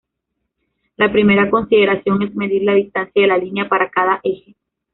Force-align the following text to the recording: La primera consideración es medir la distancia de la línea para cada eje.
La 0.97 1.11
primera 1.11 1.47
consideración 1.51 2.23
es 2.23 2.33
medir 2.33 2.63
la 2.63 2.73
distancia 2.73 3.21
de 3.21 3.27
la 3.27 3.37
línea 3.37 3.69
para 3.69 3.91
cada 3.91 4.19
eje. 4.23 4.55